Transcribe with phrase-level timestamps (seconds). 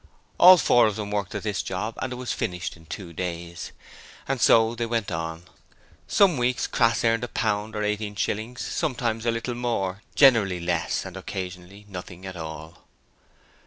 [0.39, 3.71] All four of them worked at this job and it was finished in two days.
[4.27, 5.43] And so they went on.
[6.07, 11.05] Some weeks Crass earned a pound or eighteen shillings; sometimes a little more, generally less
[11.05, 12.87] and occasionally nothing at all.